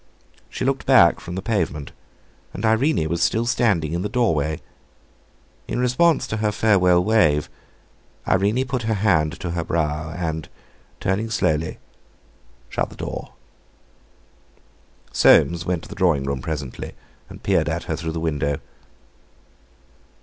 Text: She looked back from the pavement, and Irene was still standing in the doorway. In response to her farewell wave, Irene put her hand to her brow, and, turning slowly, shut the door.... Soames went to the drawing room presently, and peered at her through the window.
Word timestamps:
She 0.49 0.65
looked 0.65 0.87
back 0.87 1.19
from 1.19 1.35
the 1.35 1.43
pavement, 1.43 1.91
and 2.55 2.65
Irene 2.65 3.07
was 3.07 3.21
still 3.21 3.45
standing 3.45 3.93
in 3.93 4.01
the 4.01 4.09
doorway. 4.09 4.59
In 5.67 5.77
response 5.77 6.25
to 6.25 6.37
her 6.37 6.51
farewell 6.51 7.03
wave, 7.03 7.51
Irene 8.27 8.65
put 8.65 8.81
her 8.81 8.95
hand 8.95 9.39
to 9.41 9.51
her 9.51 9.63
brow, 9.63 10.09
and, 10.09 10.49
turning 10.99 11.29
slowly, 11.29 11.77
shut 12.67 12.89
the 12.89 12.95
door.... 12.95 13.33
Soames 15.11 15.67
went 15.67 15.83
to 15.83 15.89
the 15.89 15.93
drawing 15.93 16.23
room 16.23 16.41
presently, 16.41 16.93
and 17.29 17.43
peered 17.43 17.69
at 17.69 17.83
her 17.83 17.95
through 17.95 18.13
the 18.13 18.19
window. 18.19 18.57